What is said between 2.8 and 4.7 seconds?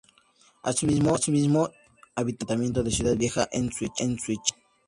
de Ciudad Vieja, en Suchitoto.